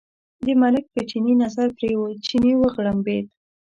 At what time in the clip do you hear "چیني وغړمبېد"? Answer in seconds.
2.27-3.25